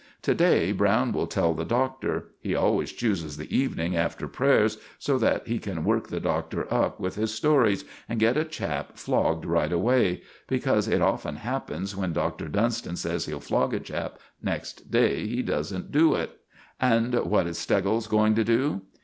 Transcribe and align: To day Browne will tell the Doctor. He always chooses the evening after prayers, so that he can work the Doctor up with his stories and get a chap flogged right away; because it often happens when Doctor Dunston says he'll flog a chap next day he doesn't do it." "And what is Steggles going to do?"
To 0.23 0.33
day 0.33 0.71
Browne 0.71 1.11
will 1.11 1.27
tell 1.27 1.53
the 1.53 1.63
Doctor. 1.63 2.29
He 2.39 2.55
always 2.55 2.91
chooses 2.91 3.37
the 3.37 3.55
evening 3.55 3.95
after 3.95 4.27
prayers, 4.27 4.79
so 4.97 5.19
that 5.19 5.45
he 5.47 5.59
can 5.59 5.83
work 5.83 6.07
the 6.07 6.19
Doctor 6.19 6.65
up 6.73 6.99
with 6.99 7.13
his 7.13 7.35
stories 7.35 7.85
and 8.09 8.19
get 8.19 8.35
a 8.35 8.43
chap 8.43 8.97
flogged 8.97 9.45
right 9.45 9.71
away; 9.71 10.23
because 10.47 10.87
it 10.87 11.03
often 11.03 11.35
happens 11.35 11.95
when 11.95 12.13
Doctor 12.13 12.47
Dunston 12.49 12.95
says 12.97 13.27
he'll 13.27 13.39
flog 13.39 13.75
a 13.75 13.79
chap 13.79 14.17
next 14.41 14.89
day 14.89 15.27
he 15.27 15.43
doesn't 15.43 15.91
do 15.91 16.15
it." 16.15 16.31
"And 16.79 17.13
what 17.13 17.45
is 17.45 17.59
Steggles 17.59 18.07
going 18.07 18.33
to 18.33 18.43
do?" 18.43 18.81